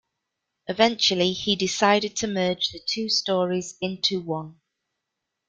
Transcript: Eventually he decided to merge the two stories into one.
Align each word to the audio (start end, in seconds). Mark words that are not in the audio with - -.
Eventually 0.67 1.31
he 1.33 1.55
decided 1.55 2.15
to 2.15 2.25
merge 2.27 2.71
the 2.71 2.79
two 2.83 3.07
stories 3.07 3.77
into 3.81 4.19
one. 4.19 4.59